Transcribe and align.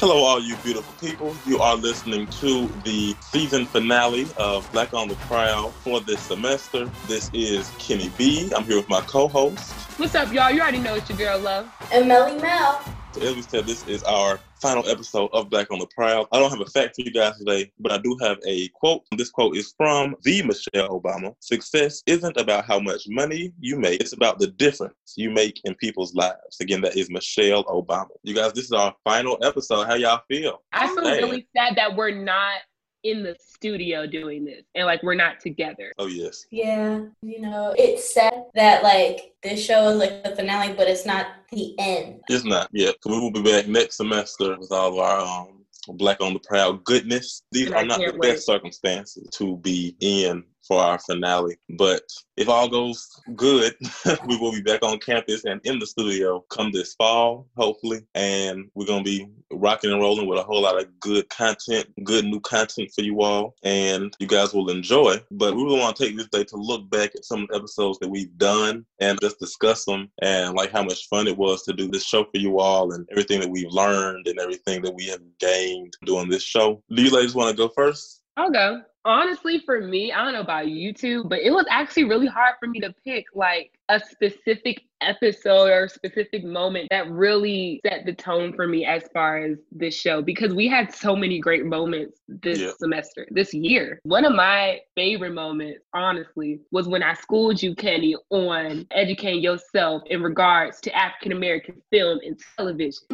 Hello, 0.00 0.24
all 0.24 0.40
you 0.40 0.56
beautiful 0.56 0.94
people. 0.98 1.36
You 1.44 1.58
are 1.58 1.76
listening 1.76 2.26
to 2.28 2.66
the 2.84 3.14
season 3.20 3.66
finale 3.66 4.26
of 4.38 4.66
Black 4.72 4.94
on 4.94 5.08
the 5.08 5.14
Prowl 5.16 5.72
for 5.72 6.00
this 6.00 6.22
semester. 6.22 6.90
This 7.06 7.30
is 7.34 7.70
Kenny 7.78 8.10
B. 8.16 8.50
I'm 8.56 8.64
here 8.64 8.76
with 8.76 8.88
my 8.88 9.02
co-host. 9.02 9.74
What's 9.98 10.14
up, 10.14 10.32
y'all? 10.32 10.50
You 10.50 10.62
already 10.62 10.78
know 10.78 10.94
it's 10.94 11.10
your 11.10 11.18
girl, 11.18 11.38
Love. 11.40 11.70
And 11.92 12.08
Melly 12.08 12.40
Mel. 12.40 12.82
So 13.12 13.20
as 13.20 13.36
we 13.36 13.42
said, 13.42 13.66
this 13.66 13.86
is 13.86 14.02
our 14.04 14.40
final 14.60 14.86
episode 14.88 15.30
of 15.32 15.48
Black 15.48 15.70
on 15.70 15.78
the 15.78 15.86
Prowl. 15.86 16.28
I 16.32 16.38
don't 16.38 16.50
have 16.50 16.60
a 16.60 16.66
fact 16.66 16.96
for 16.96 17.02
you 17.02 17.10
guys 17.10 17.38
today, 17.38 17.72
but 17.78 17.92
I 17.92 17.98
do 17.98 18.16
have 18.20 18.38
a 18.46 18.68
quote. 18.68 19.02
This 19.16 19.30
quote 19.30 19.56
is 19.56 19.72
from 19.76 20.14
the 20.22 20.42
Michelle 20.42 21.00
Obama. 21.00 21.34
Success 21.40 22.02
isn't 22.06 22.36
about 22.36 22.66
how 22.66 22.78
much 22.78 23.08
money 23.08 23.52
you 23.58 23.78
make, 23.78 24.00
it's 24.00 24.12
about 24.12 24.38
the 24.38 24.48
difference 24.48 24.94
you 25.16 25.30
make 25.30 25.60
in 25.64 25.74
people's 25.76 26.14
lives. 26.14 26.60
Again, 26.60 26.82
that 26.82 26.96
is 26.96 27.10
Michelle 27.10 27.64
Obama. 27.64 28.10
You 28.22 28.34
guys, 28.34 28.52
this 28.52 28.66
is 28.66 28.72
our 28.72 28.94
final 29.02 29.38
episode. 29.42 29.86
How 29.86 29.94
y'all 29.94 30.22
feel? 30.28 30.62
I 30.72 30.88
feel 30.88 31.04
really 31.04 31.48
sad 31.56 31.76
that 31.76 31.96
we're 31.96 32.14
not 32.14 32.58
in 33.02 33.22
the 33.22 33.36
studio 33.38 34.06
doing 34.06 34.44
this 34.44 34.64
and 34.74 34.86
like 34.86 35.02
we're 35.02 35.14
not 35.14 35.40
together. 35.40 35.92
Oh, 35.98 36.06
yes. 36.06 36.46
Yeah, 36.50 37.00
you 37.22 37.40
know, 37.40 37.74
it's 37.78 38.12
sad 38.14 38.44
that 38.54 38.82
like 38.82 39.34
this 39.42 39.64
show 39.64 39.88
is 39.88 39.98
like 39.98 40.22
the 40.24 40.34
finale, 40.36 40.74
but 40.74 40.88
it's 40.88 41.06
not 41.06 41.26
the 41.52 41.74
end. 41.78 42.20
It's 42.28 42.44
not 42.44 42.68
yet. 42.72 42.96
We 43.04 43.18
will 43.18 43.30
be 43.30 43.42
back 43.42 43.66
next 43.68 43.96
semester 43.96 44.56
with 44.58 44.72
all 44.72 44.92
of 44.92 44.98
our 44.98 45.20
um, 45.20 45.64
Black 45.96 46.20
on 46.20 46.34
the 46.34 46.40
Prowl 46.40 46.74
goodness. 46.74 47.42
These 47.52 47.66
And 47.68 47.74
I 47.76 47.82
are 47.82 47.86
not 47.86 47.98
the 47.98 48.12
wait. 48.12 48.20
best 48.34 48.46
circumstances 48.46 49.28
to 49.32 49.56
be 49.58 49.96
in 50.00 50.44
for 50.70 50.80
our 50.80 51.00
finale. 51.00 51.56
But 51.70 52.02
if 52.36 52.48
all 52.48 52.68
goes 52.68 53.04
good, 53.34 53.74
we 54.28 54.36
will 54.36 54.52
be 54.52 54.62
back 54.62 54.84
on 54.84 55.00
campus 55.00 55.44
and 55.44 55.60
in 55.64 55.80
the 55.80 55.86
studio 55.86 56.44
come 56.48 56.70
this 56.70 56.94
fall, 56.94 57.48
hopefully. 57.56 58.02
And 58.14 58.70
we're 58.74 58.86
going 58.86 59.02
to 59.02 59.10
be 59.10 59.28
rocking 59.50 59.90
and 59.90 60.00
rolling 60.00 60.28
with 60.28 60.38
a 60.38 60.44
whole 60.44 60.62
lot 60.62 60.80
of 60.80 60.86
good 61.00 61.28
content, 61.28 61.88
good 62.04 62.24
new 62.24 62.38
content 62.40 62.92
for 62.94 63.02
you 63.02 63.20
all. 63.20 63.56
And 63.64 64.14
you 64.20 64.28
guys 64.28 64.54
will 64.54 64.70
enjoy. 64.70 65.16
But 65.32 65.56
we 65.56 65.64
really 65.64 65.80
want 65.80 65.96
to 65.96 66.04
take 66.04 66.16
this 66.16 66.28
day 66.28 66.44
to 66.44 66.56
look 66.56 66.88
back 66.88 67.16
at 67.16 67.24
some 67.24 67.42
of 67.42 67.48
the 67.48 67.56
episodes 67.56 67.98
that 67.98 68.08
we've 68.08 68.38
done 68.38 68.86
and 69.00 69.20
just 69.20 69.40
discuss 69.40 69.84
them 69.84 70.08
and 70.22 70.54
like 70.54 70.70
how 70.70 70.84
much 70.84 71.08
fun 71.08 71.26
it 71.26 71.36
was 71.36 71.64
to 71.64 71.72
do 71.72 71.88
this 71.88 72.04
show 72.04 72.22
for 72.22 72.38
you 72.38 72.60
all 72.60 72.92
and 72.92 73.08
everything 73.10 73.40
that 73.40 73.50
we've 73.50 73.72
learned 73.72 74.28
and 74.28 74.38
everything 74.38 74.82
that 74.82 74.94
we 74.94 75.08
have 75.08 75.20
gained 75.40 75.96
doing 76.04 76.28
this 76.28 76.44
show. 76.44 76.80
Do 76.94 77.02
you 77.02 77.10
ladies 77.10 77.34
want 77.34 77.50
to 77.50 77.56
go 77.56 77.72
first? 77.74 78.22
I'll 78.36 78.52
go. 78.52 78.82
Honestly, 79.04 79.58
for 79.64 79.80
me, 79.80 80.12
I 80.12 80.22
don't 80.22 80.34
know 80.34 80.40
about 80.42 80.68
you 80.68 80.92
two, 80.92 81.24
but 81.24 81.40
it 81.40 81.50
was 81.50 81.64
actually 81.70 82.04
really 82.04 82.26
hard 82.26 82.56
for 82.60 82.66
me 82.68 82.80
to 82.80 82.94
pick 83.02 83.24
like 83.34 83.72
a 83.88 83.98
specific 83.98 84.82
episode 85.00 85.70
or 85.70 85.88
specific 85.88 86.44
moment 86.44 86.88
that 86.90 87.10
really 87.10 87.80
set 87.86 88.04
the 88.04 88.12
tone 88.12 88.52
for 88.52 88.68
me 88.68 88.84
as 88.84 89.02
far 89.14 89.38
as 89.38 89.56
this 89.72 89.98
show 89.98 90.20
because 90.20 90.52
we 90.52 90.68
had 90.68 90.94
so 90.94 91.16
many 91.16 91.38
great 91.40 91.64
moments 91.64 92.20
this 92.28 92.60
Yeah. 92.60 92.72
semester, 92.78 93.26
this 93.30 93.54
year. 93.54 94.00
One 94.02 94.26
of 94.26 94.34
my 94.34 94.80
favorite 94.94 95.32
moments, 95.32 95.80
honestly, 95.94 96.60
was 96.70 96.86
when 96.86 97.02
I 97.02 97.14
schooled 97.14 97.62
you, 97.62 97.74
Kenny, 97.74 98.16
on 98.28 98.86
educating 98.90 99.42
yourself 99.42 100.02
in 100.06 100.22
regards 100.22 100.78
to 100.82 100.94
African 100.94 101.32
American 101.32 101.80
film 101.90 102.20
and 102.22 102.38
television. 102.58 103.06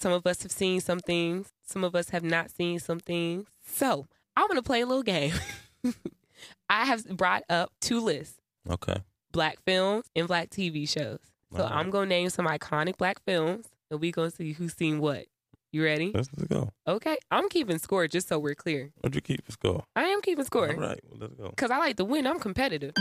Some 0.00 0.12
of 0.12 0.26
us 0.26 0.42
have 0.44 0.52
seen 0.52 0.80
some 0.80 1.00
things, 1.00 1.48
some 1.64 1.82
of 1.84 1.94
us 1.94 2.10
have 2.10 2.22
not 2.22 2.50
seen 2.50 2.78
some 2.78 3.00
things. 3.00 3.46
So 3.66 4.06
I'm 4.36 4.46
to 4.56 4.62
play 4.62 4.80
a 4.80 4.86
little 4.86 5.02
game. 5.02 5.32
I 6.70 6.84
have 6.84 7.04
brought 7.16 7.42
up 7.48 7.72
two 7.80 8.00
lists 8.00 8.36
Okay. 8.70 8.96
black 9.32 9.58
films 9.66 10.04
and 10.14 10.28
black 10.28 10.50
TV 10.50 10.88
shows. 10.88 11.18
So 11.56 11.62
right. 11.62 11.72
I'm 11.72 11.90
going 11.90 12.08
to 12.08 12.14
name 12.14 12.30
some 12.30 12.46
iconic 12.46 12.96
black 12.98 13.20
films 13.24 13.66
and 13.90 14.00
we're 14.00 14.12
going 14.12 14.30
to 14.30 14.36
see 14.36 14.52
who's 14.52 14.74
seen 14.74 15.00
what. 15.00 15.24
You 15.72 15.84
ready? 15.84 16.12
Let's, 16.14 16.28
let's 16.36 16.48
go. 16.48 16.70
Okay. 16.86 17.16
I'm 17.30 17.48
keeping 17.48 17.78
score 17.78 18.06
just 18.08 18.28
so 18.28 18.38
we're 18.38 18.54
clear. 18.54 18.90
What'd 19.00 19.14
you 19.16 19.20
keep 19.20 19.44
the 19.46 19.52
score? 19.52 19.84
I 19.96 20.04
am 20.04 20.22
keeping 20.22 20.44
score 20.44 20.68
All 20.70 20.76
right. 20.76 21.00
Well, 21.10 21.18
let's 21.20 21.34
go. 21.34 21.48
because 21.50 21.70
I 21.70 21.78
like 21.78 21.96
to 21.96 22.04
win. 22.04 22.26
I'm 22.26 22.38
competitive. 22.38 22.92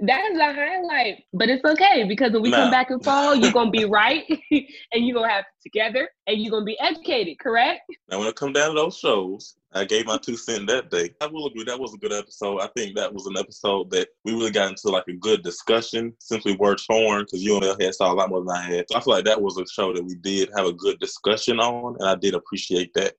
That 0.00 0.30
is 0.30 0.38
a 0.38 0.52
highlight, 0.52 1.24
but 1.32 1.48
it's 1.48 1.64
okay 1.64 2.04
because 2.06 2.32
when 2.32 2.42
we 2.42 2.50
come 2.50 2.70
back 2.70 2.90
in 2.90 3.00
fall, 3.00 3.34
you're 3.34 3.52
gonna 3.52 3.70
be 3.70 3.84
right, 3.84 4.24
and 4.50 5.06
you're 5.06 5.14
gonna 5.14 5.32
have 5.32 5.44
it 5.44 5.62
together, 5.62 6.08
and 6.26 6.40
you're 6.40 6.50
gonna 6.50 6.64
be 6.64 6.78
educated. 6.80 7.38
Correct? 7.38 7.80
Now, 8.08 8.18
when 8.18 8.28
it 8.28 8.36
come 8.36 8.52
down 8.52 8.74
to 8.74 8.80
those 8.80 8.98
shows, 8.98 9.56
I 9.72 9.84
gave 9.84 10.06
my 10.06 10.18
two 10.18 10.36
cents 10.36 10.66
that 10.72 10.90
day. 10.90 11.10
I 11.20 11.26
will 11.26 11.46
agree 11.46 11.64
that 11.64 11.78
was 11.78 11.94
a 11.94 11.98
good 11.98 12.12
episode. 12.12 12.60
I 12.60 12.68
think 12.76 12.96
that 12.96 13.12
was 13.12 13.26
an 13.26 13.36
episode 13.38 13.90
that 13.90 14.08
we 14.24 14.32
really 14.32 14.50
got 14.50 14.70
into 14.70 14.88
like 14.88 15.08
a 15.08 15.14
good 15.14 15.42
discussion 15.42 16.14
since 16.18 16.44
we 16.44 16.56
were 16.56 16.76
torn 16.76 17.22
because 17.22 17.42
you 17.42 17.56
and 17.56 17.64
I 17.64 17.84
had 17.84 17.94
saw 17.94 18.12
a 18.12 18.14
lot 18.14 18.30
more 18.30 18.40
than 18.40 18.56
I 18.56 18.62
had. 18.62 18.86
So 18.90 18.98
I 18.98 19.00
feel 19.00 19.14
like 19.14 19.24
that 19.24 19.40
was 19.40 19.58
a 19.58 19.66
show 19.66 19.92
that 19.92 20.04
we 20.04 20.14
did 20.16 20.50
have 20.56 20.66
a 20.66 20.72
good 20.72 20.98
discussion 20.98 21.58
on, 21.60 21.96
and 21.98 22.08
I 22.08 22.14
did 22.16 22.34
appreciate 22.34 22.92
that. 22.94 23.14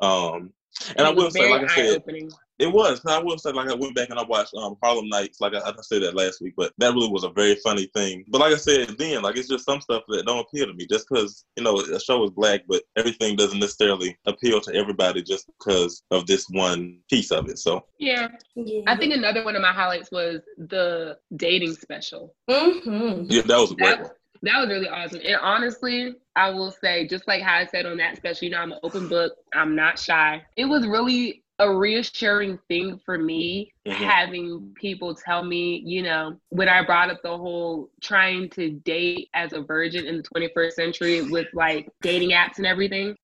Um, 0.00 0.52
and 0.96 1.06
I 1.06 1.10
will 1.10 1.30
say, 1.30 1.50
like 1.50 1.70
I 1.70 1.74
said, 1.74 1.86
eye-opening. 1.90 2.30
It 2.58 2.66
was. 2.72 3.00
I 3.06 3.18
will 3.18 3.38
say, 3.38 3.50
like 3.52 3.68
I 3.68 3.74
went 3.74 3.94
back 3.94 4.10
and 4.10 4.18
I 4.18 4.24
watched 4.24 4.54
um, 4.54 4.76
Harlem 4.82 5.08
Nights. 5.08 5.40
Like 5.40 5.54
I, 5.54 5.58
I 5.58 5.72
said 5.82 6.02
that 6.02 6.14
last 6.14 6.40
week, 6.40 6.54
but 6.56 6.72
that 6.78 6.92
really 6.94 7.08
was 7.10 7.24
a 7.24 7.30
very 7.30 7.54
funny 7.56 7.86
thing. 7.94 8.24
But 8.28 8.40
like 8.40 8.52
I 8.52 8.56
said 8.56 8.88
then, 8.98 9.22
like 9.22 9.36
it's 9.36 9.48
just 9.48 9.64
some 9.64 9.80
stuff 9.80 10.02
that 10.08 10.26
don't 10.26 10.40
appeal 10.46 10.66
to 10.66 10.74
me. 10.74 10.86
Just 10.86 11.06
because 11.08 11.44
you 11.56 11.64
know 11.64 11.80
a 11.80 11.98
show 12.00 12.22
is 12.24 12.30
black, 12.30 12.62
but 12.68 12.82
everything 12.96 13.36
doesn't 13.36 13.58
necessarily 13.60 14.16
appeal 14.26 14.60
to 14.60 14.74
everybody 14.74 15.22
just 15.22 15.46
because 15.58 16.02
of 16.10 16.26
this 16.26 16.46
one 16.50 16.98
piece 17.10 17.30
of 17.32 17.48
it. 17.48 17.58
So 17.58 17.84
Yeah, 17.98 18.28
Yeah. 18.54 18.82
I 18.86 18.96
think 18.96 19.14
another 19.14 19.44
one 19.44 19.56
of 19.56 19.62
my 19.62 19.72
highlights 19.72 20.10
was 20.10 20.40
the 20.58 21.18
dating 21.36 21.74
special. 21.74 22.34
Mm-hmm. 22.50 23.24
yeah, 23.28 23.42
that 23.42 23.58
was 23.58 23.72
a 23.72 23.74
great 23.74 23.88
That, 23.98 24.02
one. 24.02 24.10
that 24.42 24.60
was 24.60 24.68
really 24.68 24.88
awesome. 24.88 25.20
And 25.24 25.36
honestly, 25.42 26.14
I 26.36 26.50
will 26.50 26.70
say, 26.70 27.06
just 27.06 27.26
like 27.28 27.42
how 27.42 27.56
I 27.56 27.66
said 27.66 27.86
on 27.86 27.96
that 27.98 28.16
special, 28.16 28.46
you 28.46 28.50
know, 28.52 28.58
I'm 28.60 28.72
an 28.72 28.78
open 28.82 29.08
book. 29.08 29.32
I'm 29.54 29.74
not 29.74 29.98
shy. 29.98 30.42
It 30.56 30.64
was 30.64 30.86
really 30.86 31.41
a 31.62 31.74
reassuring 31.76 32.58
thing 32.68 33.00
for 33.06 33.16
me 33.16 33.72
Mhm. 33.86 33.92
having 33.92 34.74
people 34.74 35.14
tell 35.14 35.44
me, 35.44 35.80
you 35.84 36.02
know, 36.02 36.36
when 36.48 36.68
I 36.68 36.84
brought 36.84 37.10
up 37.10 37.22
the 37.22 37.36
whole 37.36 37.88
trying 38.00 38.50
to 38.50 38.70
date 38.70 39.28
as 39.32 39.52
a 39.52 39.60
virgin 39.60 40.06
in 40.06 40.16
the 40.16 40.22
21st 40.24 40.74
century 40.74 41.22
with 41.22 41.46
like 41.54 41.88
dating 42.00 42.30
apps 42.30 42.58
and 42.58 42.66
everything. 42.66 43.16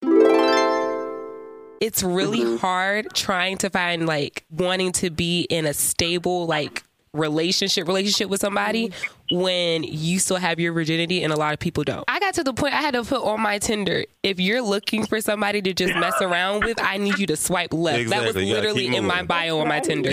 it's 1.81 2.03
really 2.03 2.41
Mm-hmm. 2.41 2.56
hard 2.56 3.06
trying 3.15 3.56
to 3.59 3.71
find 3.71 4.04
like 4.06 4.44
wanting 4.50 4.91
to 4.91 5.10
be 5.10 5.43
in 5.43 5.65
a 5.65 5.72
stable 5.72 6.44
like 6.47 6.82
relationship 7.18 7.86
relationship 7.86 8.28
with 8.28 8.40
somebody 8.40 8.88
mm-hmm. 8.88 9.40
when 9.40 9.82
you 9.82 10.18
still 10.18 10.36
have 10.36 10.58
your 10.60 10.72
virginity 10.72 11.22
and 11.22 11.32
a 11.32 11.36
lot 11.36 11.52
of 11.52 11.58
people 11.58 11.84
don't. 11.84 12.04
I 12.08 12.20
got 12.20 12.34
to 12.34 12.44
the 12.44 12.54
point 12.54 12.74
I 12.74 12.80
had 12.80 12.94
to 12.94 13.04
put 13.04 13.22
on 13.22 13.40
my 13.40 13.58
Tinder, 13.58 14.04
if 14.22 14.40
you're 14.40 14.62
looking 14.62 15.06
for 15.06 15.20
somebody 15.20 15.60
to 15.62 15.72
just 15.72 15.94
mess 15.94 16.20
around 16.20 16.64
with, 16.64 16.80
I 16.80 16.96
need 16.96 17.18
you 17.18 17.26
to 17.26 17.36
swipe 17.36 17.72
left. 17.72 18.10
That 18.10 18.20
was 18.20 18.28
Exactly. 18.28 18.46
You 18.46 18.54
gotta 18.54 18.68
literally 18.68 18.88
keep 18.88 18.98
in 18.98 19.06
my 19.06 19.22
bio 19.22 19.58
on 19.58 19.68
my 19.68 19.80
Tinder. 19.80 20.10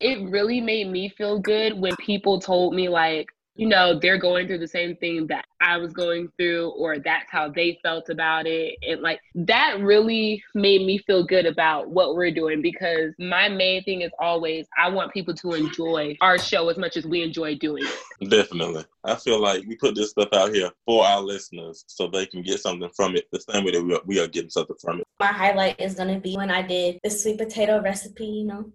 It 0.00 0.28
really 0.28 0.60
made 0.60 0.90
me 0.90 1.08
feel 1.08 1.38
good 1.38 1.80
when 1.80 1.96
people 1.96 2.40
told 2.40 2.74
me 2.74 2.88
like, 2.88 3.33
you 3.56 3.68
know, 3.68 3.98
they're 3.98 4.18
going 4.18 4.48
through 4.48 4.58
the 4.58 4.68
same 4.68 4.96
thing 4.96 5.28
that 5.28 5.44
I 5.60 5.76
was 5.76 5.92
going 5.92 6.28
through, 6.36 6.70
or 6.70 6.98
that's 6.98 7.30
how 7.30 7.48
they 7.48 7.78
felt 7.82 8.08
about 8.10 8.46
it. 8.46 8.74
And 8.86 9.00
like 9.00 9.20
that 9.36 9.78
really 9.80 10.42
made 10.54 10.84
me 10.84 10.98
feel 10.98 11.24
good 11.24 11.46
about 11.46 11.88
what 11.88 12.16
we're 12.16 12.32
doing 12.32 12.62
because 12.62 13.12
my 13.18 13.48
main 13.48 13.84
thing 13.84 14.00
is 14.00 14.10
always 14.18 14.66
I 14.76 14.88
want 14.88 15.12
people 15.12 15.34
to 15.34 15.52
enjoy 15.52 16.16
our 16.20 16.36
show 16.36 16.68
as 16.68 16.76
much 16.76 16.96
as 16.96 17.06
we 17.06 17.22
enjoy 17.22 17.56
doing 17.56 17.84
it. 17.84 18.30
Definitely. 18.30 18.84
I 19.04 19.14
feel 19.14 19.40
like 19.40 19.64
we 19.66 19.76
put 19.76 19.94
this 19.94 20.10
stuff 20.10 20.30
out 20.32 20.52
here 20.52 20.70
for 20.84 21.04
our 21.04 21.20
listeners 21.20 21.84
so 21.86 22.08
they 22.08 22.26
can 22.26 22.42
get 22.42 22.60
something 22.60 22.90
from 22.96 23.14
it 23.14 23.26
the 23.30 23.40
same 23.40 23.64
way 23.64 23.72
that 23.72 23.84
we 23.84 23.94
are, 23.94 24.00
we 24.04 24.20
are 24.20 24.26
getting 24.26 24.50
something 24.50 24.76
from 24.80 25.00
it. 25.00 25.06
My 25.20 25.26
highlight 25.26 25.80
is 25.80 25.94
gonna 25.94 26.18
be 26.18 26.36
when 26.36 26.50
I 26.50 26.62
did 26.62 26.98
the 27.04 27.10
sweet 27.10 27.38
potato 27.38 27.80
recipe. 27.80 28.26
You 28.26 28.46
know, 28.46 28.72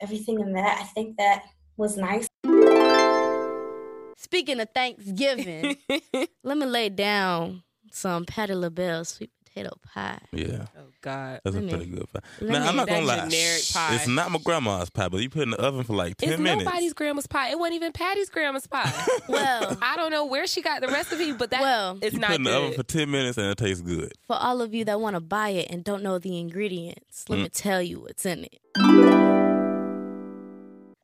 everything 0.00 0.40
in 0.40 0.52
that. 0.54 0.78
I 0.80 0.84
think 0.86 1.16
that 1.18 1.44
was 1.76 1.96
nice. 1.96 2.26
Speaking 4.16 4.60
of 4.60 4.68
Thanksgiving, 4.74 5.76
let 6.42 6.56
me 6.58 6.66
lay 6.66 6.88
down 6.88 7.62
some 7.92 8.24
Patti 8.24 8.54
LaBelle 8.54 9.04
sweet 9.04 9.30
potato 9.44 9.76
pie. 9.94 10.18
Yeah. 10.32 10.66
oh 10.78 10.82
God. 11.02 11.40
That's 11.44 11.54
a 11.56 11.60
Let 11.60 11.64
me- 11.64 11.70
pretty 11.70 11.86
good 11.90 12.12
pie. 12.12 12.20
let 12.40 12.50
Now, 12.62 12.68
I'm 12.68 12.76
not 12.76 12.88
going 12.88 13.02
to 13.02 13.06
lie. 13.06 13.28
generic 13.28 13.62
pie. 13.72 13.94
It's 13.94 14.06
not 14.08 14.30
my 14.30 14.38
grandma's 14.42 14.90
pie, 14.90 15.08
but 15.08 15.20
you 15.20 15.28
put 15.30 15.40
it 15.40 15.42
in 15.44 15.50
the 15.50 15.60
oven 15.60 15.84
for 15.84 15.94
like 15.94 16.16
10 16.16 16.30
It's 16.30 16.40
minutes. 16.40 16.64
nobody's 16.64 16.92
grandma's 16.94 17.26
pie. 17.26 17.50
It 17.50 17.58
wasn't 17.58 17.76
even 17.76 17.92
Patti's 17.92 18.28
grandma's 18.30 18.66
pie. 18.66 18.90
Well, 19.28 19.76
I 19.82 19.96
don't 19.96 20.10
know 20.10 20.24
where 20.24 20.46
she 20.46 20.62
got 20.62 20.80
the 20.80 20.88
recipe, 20.88 21.32
but 21.32 21.50
that 21.50 21.60
Well- 21.60 21.98
it's 22.02 22.14
you 22.14 22.18
not 22.20 22.28
put 22.28 22.34
it 22.34 22.36
in 22.38 22.44
the 22.44 22.56
oven 22.56 22.72
for 22.74 22.82
10 22.84 23.10
minutes 23.10 23.36
and 23.38 23.46
it 23.48 23.58
tastes 23.58 23.82
good. 23.82 24.12
for 24.26 24.36
all 24.36 24.60
of 24.62 24.72
you 24.74 24.84
that 24.86 24.98
want 25.00 25.14
to 25.14 25.20
buy 25.20 25.50
it 25.50 25.70
and 25.70 25.84
don't 25.84 26.02
know 26.02 26.18
the 26.18 26.38
ingredients, 26.38 27.28
let 27.28 27.38
Mm. 27.38 27.42
me 27.44 27.48
tell 27.50 27.82
you 27.82 28.00
what's 28.00 28.24
in 28.26 28.44
it. 28.44 28.60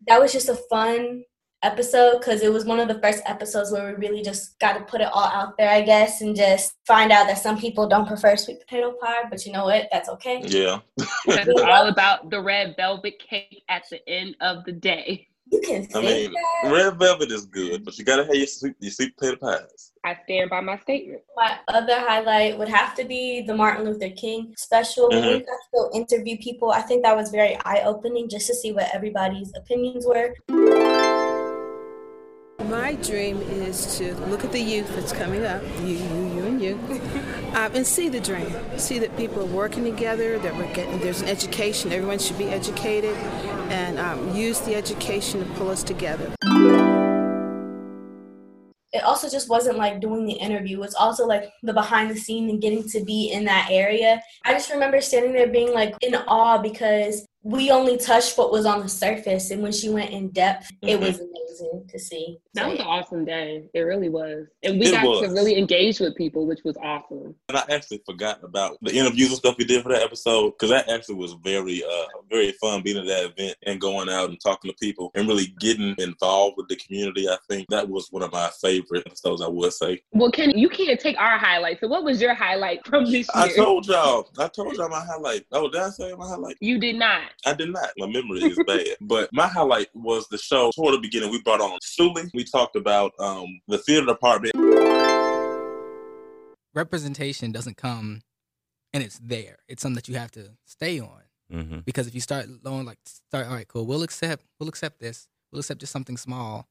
That 0.08 0.20
was 0.20 0.32
just 0.32 0.48
a 0.48 0.56
fun 0.68 1.24
episode 1.62 2.18
because 2.18 2.42
it 2.42 2.52
was 2.52 2.64
one 2.64 2.80
of 2.80 2.88
the 2.88 3.00
first 3.00 3.22
episodes 3.26 3.70
where 3.70 3.86
we 3.86 4.06
really 4.06 4.22
just 4.22 4.58
got 4.58 4.74
to 4.74 4.84
put 4.84 5.00
it 5.00 5.08
all 5.12 5.24
out 5.24 5.56
there, 5.56 5.70
I 5.70 5.82
guess, 5.82 6.20
and 6.20 6.34
just 6.36 6.74
find 6.86 7.12
out 7.12 7.26
that 7.26 7.38
some 7.38 7.58
people 7.58 7.88
don't 7.88 8.06
prefer 8.06 8.36
sweet 8.36 8.60
potato 8.60 8.92
pie, 9.00 9.24
but 9.30 9.44
you 9.46 9.52
know 9.52 9.64
what? 9.64 9.88
That's 9.92 10.08
okay. 10.08 10.42
Yeah. 10.44 10.80
Because 10.96 11.14
it's 11.48 11.60
all 11.60 11.88
about 11.88 12.30
the 12.30 12.40
red 12.40 12.74
velvet 12.76 13.18
cake 13.18 13.62
at 13.68 13.84
the 13.90 14.06
end 14.08 14.36
of 14.40 14.64
the 14.64 14.72
day. 14.72 15.28
You 15.52 15.60
can 15.60 15.86
I 15.94 16.00
mean, 16.00 16.32
that. 16.32 16.72
red 16.72 16.98
velvet 16.98 17.30
is 17.30 17.44
good, 17.44 17.84
but 17.84 17.98
you 17.98 18.06
gotta 18.06 18.24
have 18.24 18.34
your 18.34 18.46
sweet, 18.46 18.74
your 18.80 18.90
sweet 18.90 19.14
potato 19.18 19.36
pies. 19.36 19.92
I 20.02 20.16
stand 20.24 20.48
by 20.48 20.60
my 20.60 20.78
statement. 20.78 21.20
My 21.36 21.58
other 21.68 22.00
highlight 22.00 22.58
would 22.58 22.70
have 22.70 22.94
to 22.96 23.04
be 23.04 23.42
the 23.42 23.54
Martin 23.54 23.84
Luther 23.84 24.08
King 24.10 24.54
special. 24.56 25.10
When 25.10 25.22
we 25.26 25.38
got 25.40 25.44
to 25.44 25.68
go 25.74 25.90
interview 25.92 26.38
people, 26.38 26.70
I 26.70 26.80
think 26.80 27.02
that 27.02 27.14
was 27.14 27.30
very 27.30 27.58
eye 27.66 27.82
opening 27.84 28.30
just 28.30 28.46
to 28.46 28.54
see 28.54 28.72
what 28.72 28.88
everybody's 28.94 29.52
opinions 29.54 30.06
were. 30.06 30.34
My 32.72 32.94
dream 32.94 33.38
is 33.42 33.98
to 33.98 34.14
look 34.28 34.44
at 34.44 34.52
the 34.52 34.58
youth 34.58 34.96
that's 34.96 35.12
coming 35.12 35.44
up, 35.44 35.62
you, 35.80 35.88
you, 35.88 36.34
you, 36.34 36.42
and 36.46 36.62
you, 36.62 36.74
um, 37.54 37.70
and 37.74 37.86
see 37.86 38.08
the 38.08 38.18
dream. 38.18 38.50
See 38.78 38.98
that 38.98 39.14
people 39.14 39.42
are 39.42 39.54
working 39.54 39.84
together, 39.84 40.38
that 40.38 40.56
we're 40.56 40.72
getting, 40.72 40.98
there's 41.00 41.20
an 41.20 41.28
education, 41.28 41.92
everyone 41.92 42.18
should 42.18 42.38
be 42.38 42.48
educated, 42.48 43.14
and 43.68 43.98
um, 43.98 44.34
use 44.34 44.58
the 44.60 44.74
education 44.74 45.46
to 45.46 45.54
pull 45.56 45.68
us 45.68 45.82
together. 45.82 46.32
It 48.94 49.02
also 49.04 49.28
just 49.28 49.50
wasn't 49.50 49.76
like 49.76 50.00
doing 50.00 50.24
the 50.24 50.32
interview. 50.32 50.82
It's 50.82 50.94
also 50.94 51.26
like 51.26 51.52
the 51.62 51.74
behind 51.74 52.10
the 52.10 52.16
scene 52.16 52.48
and 52.48 52.58
getting 52.58 52.88
to 52.88 53.04
be 53.04 53.32
in 53.32 53.44
that 53.44 53.68
area. 53.70 54.22
I 54.46 54.54
just 54.54 54.70
remember 54.70 55.02
standing 55.02 55.34
there 55.34 55.48
being 55.48 55.74
like 55.74 55.94
in 56.00 56.14
awe 56.14 56.56
because 56.56 57.26
we 57.44 57.70
only 57.70 57.96
touched 57.96 58.38
what 58.38 58.52
was 58.52 58.66
on 58.66 58.80
the 58.80 58.88
surface. 58.88 59.50
And 59.50 59.62
when 59.62 59.72
she 59.72 59.88
went 59.90 60.10
in 60.10 60.28
depth, 60.28 60.70
it 60.82 60.96
Mhm. 60.98 61.00
was 61.00 61.20
amazing 61.20 61.88
to 61.88 61.98
see. 61.98 62.38
That 62.54 62.64
So, 62.64 62.70
was 62.70 62.78
an 62.80 62.86
awesome 62.86 63.24
day. 63.24 63.68
It 63.74 63.80
really 63.80 64.08
was. 64.08 64.46
And 64.62 64.78
we 64.78 64.86
It 64.86 64.92
got 64.92 65.02
to 65.22 65.28
really 65.28 65.58
engage 65.58 65.98
with 65.98 66.14
people, 66.16 66.46
which 66.46 66.60
was 66.64 66.76
awesome. 66.76 67.34
And 67.48 67.58
I 67.58 67.64
actually 67.68 68.00
forgot 68.06 68.38
about 68.44 68.78
the 68.82 68.94
interviews 68.94 69.28
and 69.28 69.36
stuff 69.38 69.56
we 69.58 69.64
did 69.64 69.82
for 69.82 69.88
that 69.88 70.02
episode 70.02 70.50
because 70.52 70.70
that 70.70 70.88
actually 70.88 71.16
was 71.16 71.32
very, 71.42 71.82
uh, 71.82 72.06
very 72.30 72.52
fun 72.52 72.82
being 72.82 72.98
at 72.98 73.06
that 73.06 73.24
event 73.36 73.56
and 73.66 73.80
going 73.80 74.08
out 74.08 74.28
and 74.28 74.40
talking 74.40 74.70
to 74.70 74.76
people 74.80 75.10
and 75.14 75.26
really 75.26 75.52
getting 75.58 75.94
involved 75.98 76.56
with 76.56 76.68
the 76.68 76.76
community. 76.76 77.28
I 77.28 77.38
think 77.48 77.66
that 77.70 77.88
was 77.88 78.06
one 78.10 78.22
of 78.22 78.32
my 78.32 78.50
favorite 78.60 79.02
episodes. 79.06 79.42
I 79.42 79.48
would 79.48 79.72
say. 79.72 80.00
Well, 80.12 80.30
kenny 80.30 80.58
you 80.58 80.68
can't 80.68 80.98
take 81.00 81.18
our 81.18 81.38
highlight. 81.38 81.80
So, 81.80 81.88
what 81.88 82.04
was 82.04 82.20
your 82.20 82.34
highlight 82.34 82.86
from 82.86 83.04
this 83.04 83.12
year? 83.12 83.44
I 83.44 83.48
told 83.54 83.86
y'all. 83.86 84.28
I 84.38 84.48
told 84.48 84.76
y'all 84.76 84.88
my 84.88 85.04
highlight. 85.04 85.44
Oh, 85.52 85.68
did 85.68 85.80
I 85.80 85.90
say 85.90 86.12
my 86.16 86.28
highlight? 86.28 86.56
you 86.60 86.78
did 86.78 86.96
not. 86.96 87.31
I 87.46 87.54
did 87.54 87.70
not. 87.70 87.90
My 87.98 88.06
memory 88.06 88.42
is 88.42 88.58
bad. 88.66 88.86
But 89.00 89.30
my 89.32 89.46
highlight 89.46 89.88
was 89.94 90.26
the 90.28 90.38
show 90.38 90.70
toward 90.74 90.94
the 90.94 90.98
beginning. 90.98 91.30
We 91.30 91.42
brought 91.42 91.60
on 91.60 91.78
Sully. 91.82 92.24
We 92.34 92.44
talked 92.44 92.76
about 92.76 93.12
um, 93.18 93.60
the 93.68 93.78
theater 93.78 94.06
department. 94.06 94.54
representation 96.74 97.52
doesn't 97.52 97.76
come 97.76 98.22
and 98.92 99.02
it's 99.02 99.18
there. 99.18 99.58
It's 99.68 99.82
something 99.82 99.96
that 99.96 100.08
you 100.08 100.16
have 100.16 100.30
to 100.32 100.50
stay 100.64 101.00
on. 101.00 101.22
Mm-hmm. 101.52 101.78
Because 101.80 102.06
if 102.06 102.14
you 102.14 102.20
start 102.20 102.46
going 102.62 102.86
like 102.86 102.98
start, 103.04 103.46
all 103.46 103.54
right, 103.54 103.68
cool, 103.68 103.86
we'll 103.86 104.02
accept, 104.02 104.44
we'll 104.58 104.68
accept 104.68 105.00
this, 105.00 105.28
we'll 105.50 105.60
accept 105.60 105.80
just 105.80 105.92
something 105.92 106.16
small. 106.16 106.68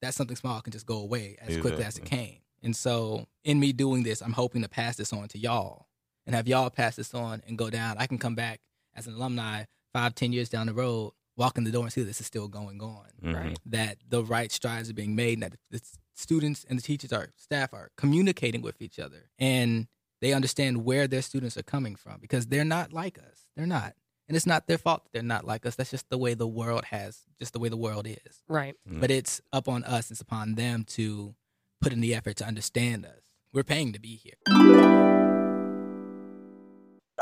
That 0.00 0.14
something 0.14 0.36
small 0.36 0.60
can 0.60 0.72
just 0.72 0.86
go 0.86 0.98
away 0.98 1.36
as 1.40 1.58
quickly 1.58 1.84
as 1.84 1.96
it 1.96 2.04
came. 2.04 2.38
And 2.64 2.74
so, 2.74 3.26
in 3.44 3.60
me 3.60 3.72
doing 3.72 4.02
this, 4.02 4.20
I'm 4.20 4.32
hoping 4.32 4.62
to 4.62 4.68
pass 4.68 4.96
this 4.96 5.12
on 5.12 5.28
to 5.28 5.38
y'all 5.38 5.86
and 6.26 6.34
have 6.34 6.48
y'all 6.48 6.70
pass 6.70 6.96
this 6.96 7.14
on 7.14 7.42
and 7.46 7.56
go 7.56 7.70
down. 7.70 7.96
I 7.98 8.06
can 8.06 8.18
come 8.18 8.34
back 8.34 8.60
as 8.94 9.06
an 9.06 9.14
alumni 9.14 9.64
five, 9.92 10.14
ten 10.14 10.32
years 10.32 10.48
down 10.48 10.66
the 10.66 10.74
road, 10.74 11.12
walk 11.36 11.56
in 11.58 11.64
the 11.64 11.70
door 11.70 11.84
and 11.84 11.92
see 11.92 12.02
this 12.02 12.20
is 12.20 12.26
still 12.26 12.48
going 12.48 12.80
on. 12.82 13.06
Mhm. 13.22 13.34
Right. 13.34 13.58
That 13.66 13.98
the 14.08 14.22
right 14.24 14.50
strides 14.52 14.90
are 14.90 14.94
being 14.94 15.14
made, 15.14 15.34
and 15.34 15.42
that 15.44 15.58
the 15.70 15.80
students 16.14 16.64
and 16.68 16.78
the 16.78 16.82
teachers 16.82 17.12
are 17.12 17.30
staff 17.36 17.72
are 17.72 17.90
communicating 17.96 18.60
with 18.60 18.80
each 18.82 18.98
other 18.98 19.30
and 19.38 19.88
they 20.20 20.34
understand 20.34 20.84
where 20.84 21.08
their 21.08 21.22
students 21.22 21.56
are 21.56 21.62
coming 21.62 21.96
from 21.96 22.20
because 22.20 22.46
they're 22.46 22.64
not 22.66 22.92
like 22.92 23.18
us. 23.18 23.48
They're 23.56 23.66
not. 23.66 23.94
And 24.28 24.36
it's 24.36 24.46
not 24.46 24.66
their 24.66 24.78
fault 24.78 25.04
that 25.04 25.12
they're 25.12 25.22
not 25.22 25.46
like 25.46 25.66
us. 25.66 25.74
That's 25.74 25.90
just 25.90 26.08
the 26.10 26.18
way 26.18 26.34
the 26.34 26.46
world 26.46 26.84
has, 26.86 27.22
just 27.40 27.54
the 27.54 27.58
way 27.58 27.68
the 27.70 27.76
world 27.78 28.06
is. 28.06 28.42
Right. 28.46 28.76
But 28.86 29.10
it's 29.10 29.40
up 29.52 29.68
on 29.68 29.82
us, 29.84 30.10
it's 30.10 30.20
upon 30.20 30.54
them 30.54 30.84
to 30.90 31.34
put 31.80 31.92
in 31.92 32.00
the 32.00 32.14
effort 32.14 32.36
to 32.36 32.46
understand 32.46 33.04
us. 33.04 33.22
We're 33.52 33.64
paying 33.64 33.92
to 33.94 33.98
be 33.98 34.14
here. 34.16 34.34